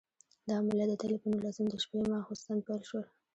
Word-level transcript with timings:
دا 0.47 0.53
عملیات 0.61 0.89
د 0.91 0.95
تلې 1.01 1.17
په 1.21 1.27
نولسم 1.31 1.65
د 1.69 1.75
شپې 1.83 1.99
ماخوستن 2.11 2.57
پیل 2.67 2.81
شول. 2.89 3.05